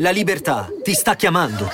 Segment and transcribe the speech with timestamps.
[0.00, 1.68] La libertà ti sta chiamando.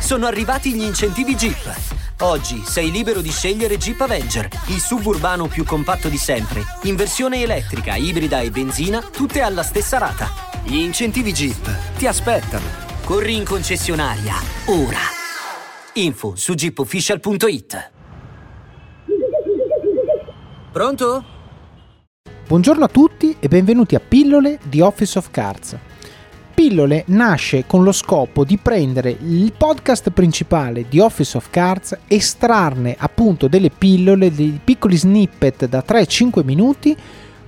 [0.00, 1.76] Sono arrivati gli incentivi Jeep.
[2.20, 7.42] Oggi sei libero di scegliere Jeep Avenger, il suburbano più compatto di sempre, in versione
[7.42, 10.28] elettrica, ibrida e benzina, tutte alla stessa rata.
[10.62, 12.66] Gli incentivi Jeep ti aspettano.
[13.04, 14.34] Corri in concessionaria,
[14.66, 15.00] ora.
[15.94, 17.90] Info su jeepofficial.it.
[20.70, 21.24] Pronto?
[22.46, 25.76] Buongiorno a tutti e benvenuti a Pillole di Office of Cards.
[26.68, 32.94] Pillole nasce con lo scopo di prendere il podcast principale di Office of Cards, estrarne
[32.98, 36.94] appunto delle pillole, dei piccoli snippet da 3-5 minuti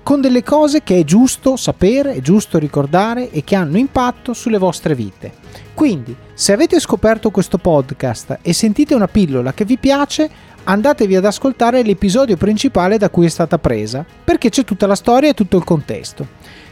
[0.03, 4.57] con delle cose che è giusto sapere, è giusto ricordare e che hanno impatto sulle
[4.57, 5.33] vostre vite.
[5.75, 10.31] Quindi, se avete scoperto questo podcast e sentite una pillola che vi piace,
[10.65, 15.29] andatevi ad ascoltare l'episodio principale da cui è stata presa, perché c'è tutta la storia
[15.29, 16.27] e tutto il contesto.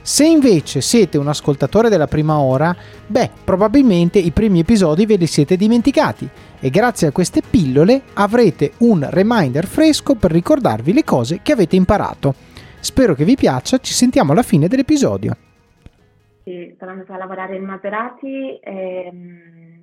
[0.08, 2.74] Se invece siete un ascoltatore della prima ora,
[3.06, 6.26] beh, probabilmente i primi episodi ve li siete dimenticati
[6.62, 11.76] e grazie a queste pillole avrete un reminder fresco per ricordarvi le cose che avete
[11.76, 12.32] imparato.
[12.80, 15.36] Spero che vi piaccia, ci sentiamo alla fine dell'episodio.
[16.42, 19.82] Sì, sono andata a lavorare in Maserati ehm,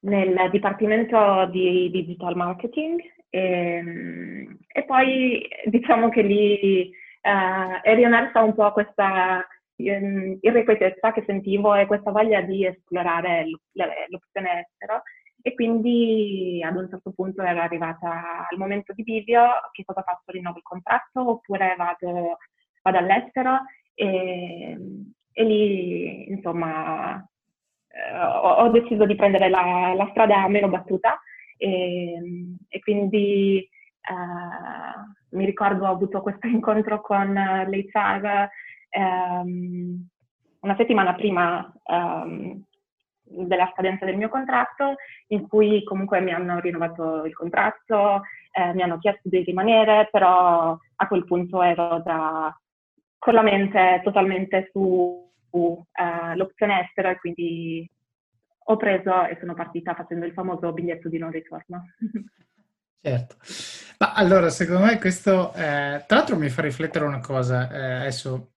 [0.00, 3.00] nel dipartimento di digital marketing
[3.30, 9.44] ehm, e poi diciamo che lì eh, è riemersa un po' questa
[9.76, 13.46] ehm, irrequietezza che sentivo e questa voglia di esplorare
[14.08, 15.02] l'opzione estero.
[15.42, 20.32] E quindi ad un certo punto era arrivata al momento di video, che cosa faccio,
[20.32, 22.38] rinnovo il contratto oppure vado,
[22.82, 23.60] vado all'estero?
[23.94, 24.76] E,
[25.32, 27.24] e, lì insomma
[27.88, 31.20] eh, ho, ho, deciso di prendere la, la strada meno battuta.
[31.58, 32.20] E,
[32.68, 33.68] e quindi eh,
[35.30, 38.48] mi ricordo ho avuto questo incontro con l'HR
[38.90, 40.08] ehm,
[40.60, 42.64] una settimana prima ehm,
[43.22, 44.94] della scadenza del mio contratto,
[45.28, 48.22] in cui comunque mi hanno rinnovato il contratto,
[48.52, 52.56] eh, mi hanno chiesto di rimanere, però a quel punto ero già
[53.18, 55.86] con la mente totalmente su uh,
[56.34, 57.90] l'opzione estera e quindi
[58.68, 61.84] ho preso e sono partita facendo il famoso biglietto di non ritorno.
[63.06, 63.36] Certo.
[63.98, 68.52] Ma allora, secondo me questo, eh, tra l'altro mi fa riflettere una cosa, eh, adesso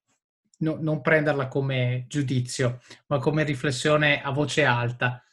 [0.59, 5.23] no, non prenderla come giudizio, ma come riflessione a voce alta.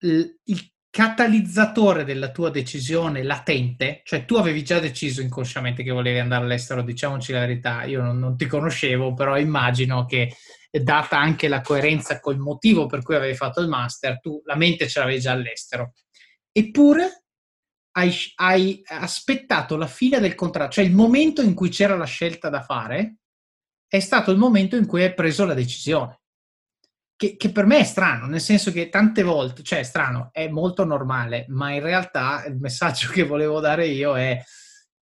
[0.00, 6.18] Il, il catalizzatore della tua decisione latente, cioè tu avevi già deciso inconsciamente che volevi
[6.18, 10.34] andare all'estero, diciamoci la verità, io non, non ti conoscevo, però immagino che
[10.70, 14.88] data anche la coerenza col motivo per cui avevi fatto il master, tu la mente
[14.88, 15.94] ce l'avevi già all'estero.
[16.50, 17.23] Eppure
[17.96, 22.48] hai, hai, aspettato la fine del contratto, cioè il momento in cui c'era la scelta
[22.48, 23.16] da fare,
[23.86, 26.20] è stato il momento in cui hai preso la decisione.
[27.16, 30.48] Che, che, per me è strano, nel senso che tante volte, cioè è strano, è
[30.48, 34.42] molto normale, ma in realtà il messaggio che volevo dare io è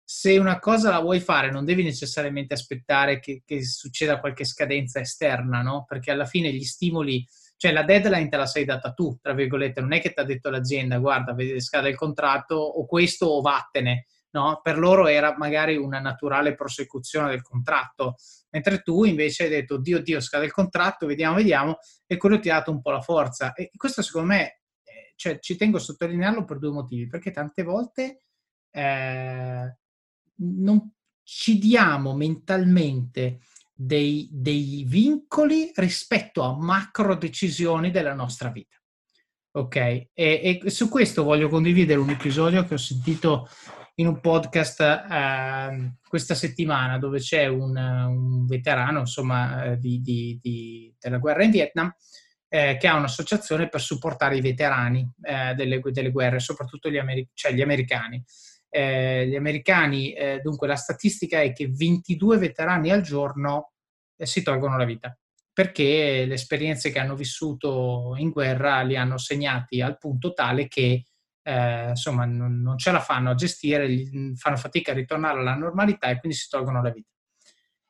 [0.05, 5.01] se una cosa la vuoi fare non devi necessariamente aspettare che, che succeda qualche scadenza
[5.01, 5.87] esterna, no?
[5.89, 7.27] Perché alla fine gli stimoli
[7.63, 10.25] cioè la deadline te la sei data tu, tra virgolette, non è che ti ha
[10.25, 14.59] detto l'azienda guarda, vedi scade il contratto o questo o vattene, no?
[14.61, 18.17] Per loro era magari una naturale prosecuzione del contratto,
[18.51, 22.51] mentre tu invece hai detto Dio Dio scade il contratto, vediamo, vediamo, e quello ti
[22.51, 23.53] ha dato un po' la forza.
[23.53, 27.63] E questo secondo me, eh, cioè, ci tengo a sottolinearlo per due motivi, perché tante
[27.63, 28.23] volte
[28.73, 29.77] eh,
[30.35, 30.93] non
[31.23, 33.39] ci diamo mentalmente
[33.85, 38.77] dei, dei vincoli rispetto a macro decisioni della nostra vita.
[39.55, 43.49] Ok, e, e, su questo voglio condividere un episodio che ho sentito
[43.97, 50.39] in un podcast eh, questa settimana dove c'è un, un veterano insomma, eh, di, di,
[50.41, 51.95] di, della guerra in Vietnam
[52.49, 57.29] eh, che ha un'associazione per supportare i veterani eh, delle, delle, guerre, soprattutto gli, ameri-
[57.35, 58.25] cioè gli americani.
[58.71, 63.72] Eh, gli americani, eh, dunque la statistica è che 22 veterani al giorno
[64.27, 65.17] si tolgono la vita
[65.53, 71.05] perché le esperienze che hanno vissuto in guerra li hanno segnati al punto tale che
[71.43, 73.87] eh, insomma non, non, ce la fanno a gestire,
[74.37, 77.11] fanno fatica a ritornare alla normalità e quindi si tolgono la vita.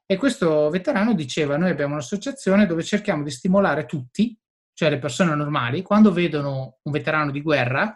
[0.07, 4.37] E questo veterano diceva: Noi abbiamo un'associazione dove cerchiamo di stimolare tutti,
[4.73, 7.91] cioè le persone normali, quando vedono un veterano di guerra,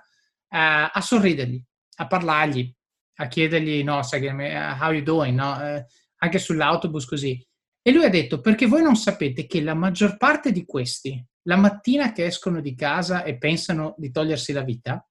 [0.49, 1.63] eh, a sorridergli,
[1.97, 2.73] a parlargli,
[3.17, 5.37] a chiedergli: No, sai, how you doing?
[5.37, 5.61] No?
[5.61, 5.87] Eh,
[6.19, 7.46] anche sull'autobus così.
[7.87, 11.57] E lui ha detto, perché voi non sapete che la maggior parte di questi, la
[11.57, 15.09] mattina che escono di casa e pensano di togliersi la vita,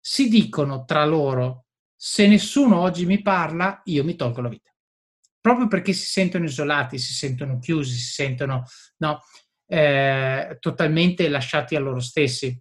[0.00, 4.74] si dicono tra loro, se nessuno oggi mi parla, io mi tolgo la vita.
[5.40, 8.64] Proprio perché si sentono isolati, si sentono chiusi, si sentono...
[8.96, 9.20] No?
[9.66, 12.58] eh, totalmente lasciati a loro stessi.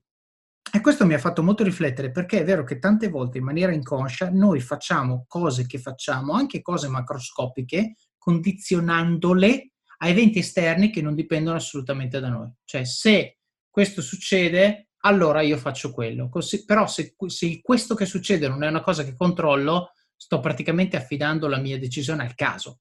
[0.71, 3.73] E questo mi ha fatto molto riflettere perché è vero che tante volte in maniera
[3.73, 11.13] inconscia noi facciamo cose che facciamo, anche cose macroscopiche, condizionandole a eventi esterni che non
[11.13, 12.49] dipendono assolutamente da noi.
[12.63, 13.39] Cioè se
[13.69, 16.29] questo succede, allora io faccio quello.
[16.29, 20.95] Così, però se, se questo che succede non è una cosa che controllo, sto praticamente
[20.95, 22.79] affidando la mia decisione al caso.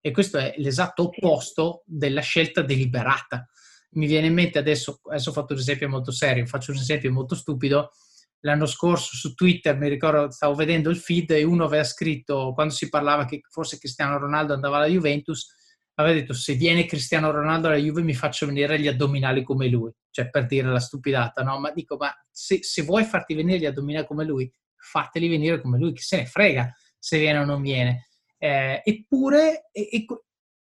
[0.00, 3.46] E questo è l'esatto opposto della scelta deliberata.
[3.90, 7.12] Mi viene in mente adesso, adesso ho fatto un esempio molto serio, faccio un esempio
[7.12, 7.90] molto stupido.
[8.40, 12.72] L'anno scorso su Twitter, mi ricordo, stavo vedendo il feed e uno aveva scritto, quando
[12.72, 15.54] si parlava che forse Cristiano Ronaldo andava alla Juventus,
[15.94, 19.92] aveva detto se viene Cristiano Ronaldo alla Juve mi faccio venire gli addominali come lui,
[20.10, 21.58] cioè per dire la stupidata, no?
[21.58, 25.78] Ma dico, ma se, se vuoi farti venire gli addominali come lui, fateli venire come
[25.78, 28.08] lui, chi se ne frega se viene o non viene.
[28.38, 30.04] Eh, eppure, e, e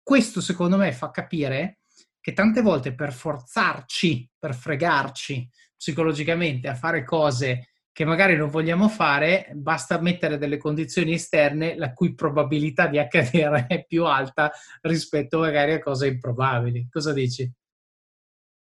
[0.00, 1.80] questo secondo me fa capire
[2.20, 8.88] che tante volte per forzarci, per fregarci psicologicamente a fare cose che magari non vogliamo
[8.88, 14.50] fare, basta mettere delle condizioni esterne la cui probabilità di accadere è più alta
[14.82, 16.88] rispetto magari a cose improbabili.
[16.90, 17.50] Cosa dici?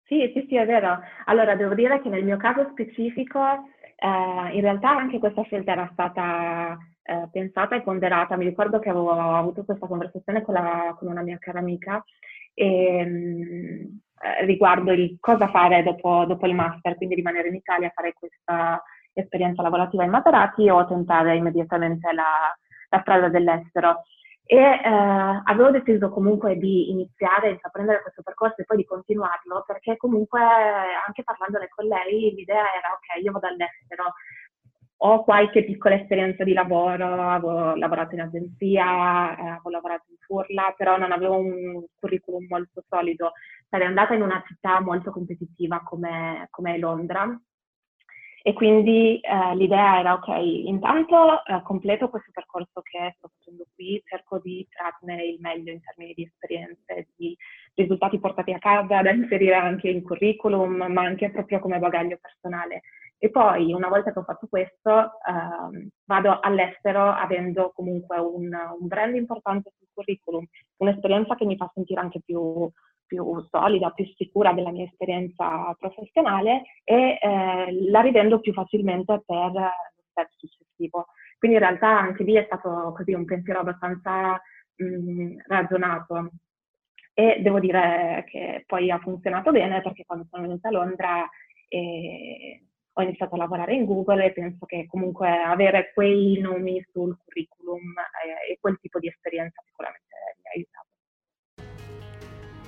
[0.04, 1.00] Sì, sì, sì, è vero.
[1.26, 3.40] Allora, devo dire che nel mio caso specifico,
[3.96, 8.38] eh, in realtà anche questa scelta era stata eh, pensata e ponderata.
[8.38, 12.04] Mi ricordo che avevo avuto questa conversazione con, la, con una mia cara amica
[12.54, 17.88] e, ehm, eh, riguardo il cosa fare dopo, dopo, il master, quindi rimanere in Italia
[17.88, 18.82] a fare questa
[19.14, 22.54] esperienza lavorativa in Materati o tentare immediatamente la,
[22.90, 24.02] la strada dell'estero.
[24.48, 29.64] E eh, avevo deciso comunque di iniziare, di intraprendere questo percorso e poi di continuarlo
[29.66, 34.14] perché comunque anche parlandone con lei l'idea era ok, io vado all'estero,
[35.06, 40.74] ho qualche piccola esperienza di lavoro, avevo lavorato in agenzia, eh, avevo lavorato in Furla,
[40.76, 43.34] però non avevo un curriculum molto solido.
[43.70, 47.40] Sarei andata in una città molto competitiva come, come Londra
[48.48, 54.00] e quindi eh, l'idea era ok, intanto eh, completo questo percorso che sto facendo qui,
[54.06, 57.36] cerco di trarne il meglio in termini di esperienze, di
[57.74, 62.82] risultati portati a casa da inserire anche in curriculum, ma anche proprio come bagaglio personale.
[63.18, 68.88] E poi, una volta che ho fatto questo, eh, vado all'estero avendo comunque un, un,
[68.88, 70.46] brand importante sul curriculum,
[70.78, 72.70] un'esperienza che mi fa sentire anche più,
[73.06, 79.52] più solida, più sicura della mia esperienza professionale e eh, la rivendo più facilmente per
[79.52, 81.08] lo step successivo.
[81.38, 84.42] Quindi in realtà anche lì è stato così un pensiero abbastanza
[84.76, 86.32] mh, ragionato.
[87.14, 91.30] E devo dire che poi ha funzionato bene perché quando sono venuta a Londra
[91.70, 92.62] eh,
[92.98, 97.94] ho iniziato a lavorare in Google e penso che comunque avere quei nomi sul curriculum
[98.24, 100.15] eh, e quel tipo di esperienza sicuramente.